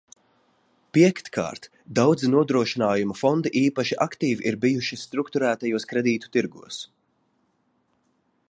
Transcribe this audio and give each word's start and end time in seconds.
Piektkārt, 0.97 1.67
daudzi 1.99 2.31
nodrošinājuma 2.31 3.19
fondi 3.19 3.53
īpaši 3.61 3.99
aktīvi 4.09 4.49
ir 4.53 4.57
bijuši 4.67 5.01
strukturētajos 5.03 5.89
kredītu 5.93 6.33
tirgos. 6.39 6.81